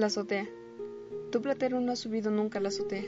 La 0.00 0.06
azotea. 0.06 0.48
Tu 1.30 1.42
platero 1.42 1.78
no 1.78 1.92
ha 1.92 1.96
subido 1.96 2.30
nunca 2.30 2.58
a 2.58 2.62
la 2.62 2.68
azotea. 2.68 3.04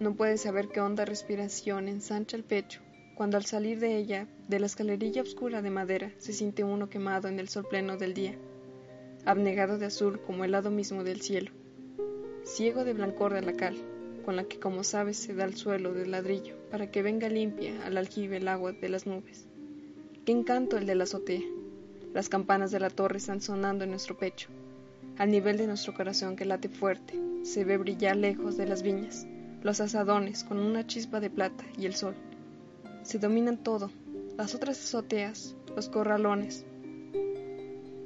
No 0.00 0.14
puedes 0.16 0.42
saber 0.42 0.68
qué 0.68 0.82
honda 0.82 1.06
respiración 1.06 1.88
ensancha 1.88 2.36
el 2.36 2.44
pecho 2.44 2.82
cuando 3.14 3.38
al 3.38 3.46
salir 3.46 3.80
de 3.80 3.96
ella, 3.96 4.28
de 4.48 4.60
la 4.60 4.66
escalerilla 4.66 5.22
oscura 5.22 5.62
de 5.62 5.70
madera, 5.70 6.12
se 6.18 6.34
siente 6.34 6.62
uno 6.62 6.90
quemado 6.90 7.28
en 7.28 7.38
el 7.40 7.48
sol 7.48 7.64
pleno 7.70 7.96
del 7.96 8.12
día, 8.12 8.36
abnegado 9.24 9.78
de 9.78 9.86
azul 9.86 10.20
como 10.20 10.44
el 10.44 10.50
lado 10.50 10.70
mismo 10.70 11.04
del 11.04 11.22
cielo, 11.22 11.52
ciego 12.44 12.84
de 12.84 12.92
blancor 12.92 13.32
de 13.32 13.40
la 13.40 13.54
cal, 13.54 13.78
con 14.26 14.36
la 14.36 14.44
que 14.44 14.60
como 14.60 14.84
sabes 14.84 15.16
se 15.16 15.32
da 15.32 15.46
el 15.46 15.56
suelo 15.56 15.94
de 15.94 16.06
ladrillo 16.06 16.54
para 16.70 16.90
que 16.90 17.00
venga 17.00 17.30
limpia 17.30 17.82
al 17.86 17.96
aljibe 17.96 18.36
el 18.36 18.48
agua 18.48 18.72
de 18.72 18.90
las 18.90 19.06
nubes. 19.06 19.46
Qué 20.26 20.32
encanto 20.32 20.76
el 20.76 20.84
de 20.84 20.96
la 20.96 21.04
azotea. 21.04 21.40
Las 22.12 22.28
campanas 22.28 22.72
de 22.72 22.80
la 22.80 22.90
torre 22.90 23.16
están 23.16 23.40
sonando 23.40 23.84
en 23.84 23.90
nuestro 23.90 24.18
pecho. 24.18 24.50
Al 25.18 25.32
nivel 25.32 25.56
de 25.56 25.66
nuestro 25.66 25.94
corazón 25.94 26.36
que 26.36 26.44
late 26.44 26.68
fuerte, 26.68 27.20
se 27.42 27.64
ve 27.64 27.76
brillar 27.76 28.16
lejos 28.16 28.56
de 28.56 28.66
las 28.66 28.84
viñas, 28.84 29.26
los 29.64 29.80
asadones 29.80 30.44
con 30.44 30.60
una 30.60 30.86
chispa 30.86 31.18
de 31.18 31.28
plata 31.28 31.64
y 31.76 31.86
el 31.86 31.94
sol. 31.96 32.14
Se 33.02 33.18
dominan 33.18 33.56
todo, 33.56 33.90
las 34.36 34.54
otras 34.54 34.78
azoteas, 34.78 35.56
los 35.74 35.88
corralones, 35.88 36.64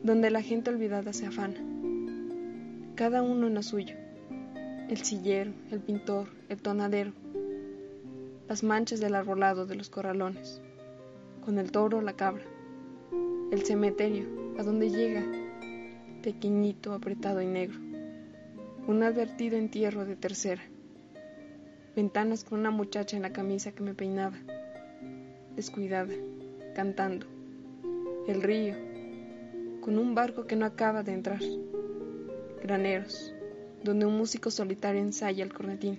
donde 0.02 0.30
la 0.30 0.40
gente 0.40 0.70
olvidada 0.70 1.12
se 1.12 1.26
afana. 1.26 1.60
Cada 2.94 3.20
uno 3.20 3.46
en 3.46 3.54
lo 3.54 3.62
suyo. 3.62 3.94
El 4.88 5.04
sillero, 5.04 5.52
el 5.70 5.80
pintor, 5.80 6.28
el 6.48 6.62
tonadero, 6.62 7.12
las 8.48 8.62
manchas 8.62 9.00
del 9.00 9.14
arbolado 9.14 9.66
de 9.66 9.74
los 9.74 9.90
corralones, 9.90 10.62
con 11.44 11.58
el 11.58 11.72
toro 11.72 12.00
la 12.00 12.14
cabra, 12.14 12.44
el 13.50 13.62
cementerio, 13.64 14.24
a 14.58 14.62
donde 14.62 14.88
llega 14.88 15.41
pequeñito, 16.22 16.94
apretado 16.94 17.42
y 17.42 17.46
negro. 17.46 17.78
Un 18.86 19.02
advertido 19.02 19.58
entierro 19.58 20.04
de 20.06 20.16
tercera. 20.16 20.62
Ventanas 21.96 22.44
con 22.44 22.60
una 22.60 22.70
muchacha 22.70 23.16
en 23.16 23.22
la 23.22 23.32
camisa 23.32 23.72
que 23.72 23.82
me 23.82 23.94
peinaba. 23.94 24.36
Descuidada, 25.56 26.14
cantando. 26.74 27.26
El 28.26 28.40
río, 28.40 28.74
con 29.80 29.98
un 29.98 30.14
barco 30.14 30.46
que 30.46 30.56
no 30.56 30.64
acaba 30.64 31.02
de 31.02 31.12
entrar. 31.12 31.40
Graneros, 32.62 33.34
donde 33.82 34.06
un 34.06 34.16
músico 34.16 34.50
solitario 34.50 35.02
ensaya 35.02 35.44
el 35.44 35.52
cornetín. 35.52 35.98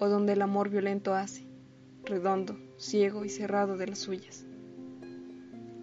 O 0.00 0.08
donde 0.08 0.32
el 0.32 0.42
amor 0.42 0.68
violento 0.68 1.14
hace, 1.14 1.46
redondo, 2.04 2.58
ciego 2.76 3.24
y 3.24 3.28
cerrado 3.28 3.76
de 3.76 3.86
las 3.86 4.00
suyas. 4.00 4.44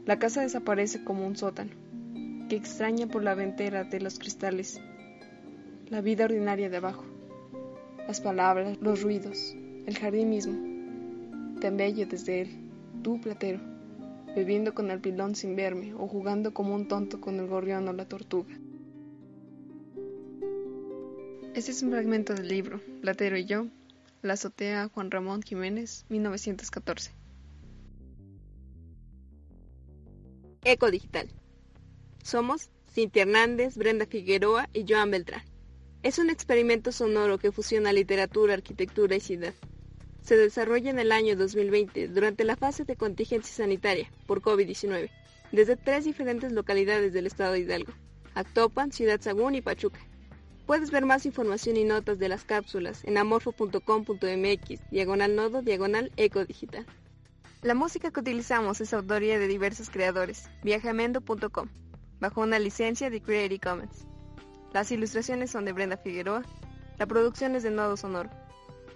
La 0.05 0.19
casa 0.19 0.41
desaparece 0.41 1.05
como 1.05 1.25
un 1.25 1.37
sótano 1.37 1.88
que 2.49 2.55
extraña 2.55 3.05
por 3.05 3.23
la 3.23 3.35
ventera 3.35 3.83
de 3.83 4.01
los 4.01 4.17
cristales, 4.17 4.81
la 5.87 6.01
vida 6.01 6.25
ordinaria 6.25 6.67
de 6.67 6.77
abajo, 6.77 7.05
las 8.07 8.21
palabras, 8.21 8.79
los 8.81 9.03
ruidos, 9.03 9.55
el 9.85 9.95
jardín 9.95 10.31
mismo, 10.31 11.59
tan 11.61 11.77
bello 11.77 12.07
desde 12.07 12.41
él, 12.41 12.49
tú 13.03 13.21
platero, 13.21 13.59
bebiendo 14.35 14.73
con 14.73 14.89
el 14.89 14.99
pilón 14.99 15.35
sin 15.35 15.55
verme 15.55 15.93
o 15.93 16.07
jugando 16.07 16.51
como 16.51 16.73
un 16.73 16.87
tonto 16.87 17.21
con 17.21 17.39
el 17.39 17.45
gorrión 17.45 17.87
o 17.87 17.93
la 17.93 18.05
tortuga. 18.05 18.57
Este 21.53 21.71
es 21.71 21.83
un 21.83 21.91
fragmento 21.91 22.33
del 22.33 22.47
libro 22.47 22.81
Platero 23.01 23.37
y 23.37 23.45
yo, 23.45 23.67
La 24.23 24.33
azotea 24.33 24.89
Juan 24.89 25.11
Ramón 25.11 25.43
Jiménez, 25.43 26.05
1914. 26.09 27.11
Eco 30.63 30.89
Digital. 30.89 31.29
Somos 32.29 32.69
Cintia 32.93 33.23
Hernández, 33.23 33.75
Brenda 33.75 34.05
Figueroa 34.05 34.69
y 34.71 34.85
Joan 34.87 35.09
Beltrán. 35.09 35.41
Es 36.03 36.19
un 36.19 36.29
experimento 36.29 36.91
sonoro 36.91 37.39
que 37.39 37.51
fusiona 37.51 37.91
literatura, 37.91 38.53
arquitectura 38.53 39.15
y 39.15 39.19
ciudad. 39.19 39.55
Se 40.21 40.37
desarrolla 40.37 40.91
en 40.91 40.99
el 40.99 41.11
año 41.11 41.35
2020 41.35 42.09
durante 42.09 42.43
la 42.43 42.55
fase 42.55 42.83
de 42.83 42.95
contingencia 42.95 43.51
sanitaria 43.51 44.11
por 44.27 44.43
COVID-19, 44.43 45.09
desde 45.51 45.75
tres 45.75 46.05
diferentes 46.05 46.51
localidades 46.51 47.13
del 47.13 47.25
estado 47.25 47.53
de 47.53 47.61
Hidalgo, 47.61 47.93
Actopan, 48.35 48.91
Ciudad 48.91 49.19
Sagún 49.19 49.55
y 49.55 49.61
Pachuca. 49.61 49.99
Puedes 50.67 50.91
ver 50.91 51.07
más 51.07 51.25
información 51.25 51.77
y 51.77 51.83
notas 51.83 52.19
de 52.19 52.29
las 52.29 52.43
cápsulas 52.43 53.03
en 53.05 53.17
amorfo.com.mx, 53.17 54.91
diagonal 54.91 55.35
nodo, 55.35 55.63
diagonal 55.63 56.11
eco 56.15 56.45
digital. 56.45 56.85
La 57.63 57.73
música 57.73 58.11
que 58.11 58.19
utilizamos 58.19 58.81
es 58.81 58.93
autoría 58.93 59.39
de 59.39 59.47
diversos 59.47 59.89
creadores, 59.89 60.47
viajamendo.com 60.61 61.69
bajo 62.19 62.41
una 62.41 62.59
licencia 62.59 63.09
de 63.09 63.21
Creative 63.21 63.59
Commons. 63.59 64.05
Las 64.73 64.91
ilustraciones 64.91 65.51
son 65.51 65.65
de 65.65 65.73
Brenda 65.73 65.97
Figueroa, 65.97 66.43
la 66.97 67.05
producción 67.05 67.55
es 67.55 67.63
de 67.63 67.71
Nodo 67.71 67.97
Sonoro. 67.97 68.29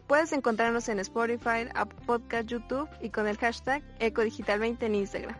Puedes 0.07 0.33
encontrarnos 0.33 0.89
en 0.89 0.99
Spotify, 0.99 1.69
Apple 1.73 1.99
Podcast, 2.05 2.47
YouTube 2.47 2.89
y 3.01 3.09
con 3.09 3.27
el 3.27 3.37
hashtag 3.37 3.81
EcoDigital20 3.99 4.83
en 4.83 4.95
Instagram. 4.95 5.37